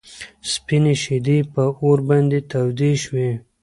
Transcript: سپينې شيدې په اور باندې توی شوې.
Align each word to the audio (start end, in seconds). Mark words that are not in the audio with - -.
سپينې 0.51 0.93
شيدې 1.03 1.37
په 1.53 1.63
اور 1.83 1.99
باندې 2.09 2.39
توی 2.51 2.93
شوې. 3.03 3.29